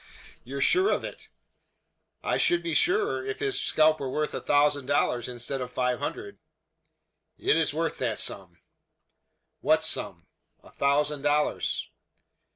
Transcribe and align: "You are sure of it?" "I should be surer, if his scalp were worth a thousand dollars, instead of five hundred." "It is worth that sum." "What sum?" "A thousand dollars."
"You 0.43 0.57
are 0.57 0.61
sure 0.61 0.89
of 0.89 1.03
it?" 1.03 1.29
"I 2.23 2.39
should 2.39 2.63
be 2.63 2.73
surer, 2.73 3.23
if 3.23 3.37
his 3.37 3.61
scalp 3.61 3.99
were 3.99 4.09
worth 4.09 4.33
a 4.33 4.41
thousand 4.41 4.87
dollars, 4.87 5.27
instead 5.27 5.61
of 5.61 5.71
five 5.71 5.99
hundred." 5.99 6.39
"It 7.37 7.55
is 7.55 7.71
worth 7.71 7.99
that 7.99 8.17
sum." 8.17 8.57
"What 9.59 9.83
sum?" 9.83 10.25
"A 10.63 10.71
thousand 10.71 11.21
dollars." 11.21 11.87